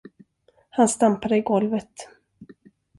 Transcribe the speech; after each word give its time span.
Han 0.69 0.87
stampade 0.89 1.37
i 1.37 1.41
golvet. 1.41 1.91